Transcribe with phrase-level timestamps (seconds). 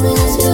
[0.00, 0.49] Christmas.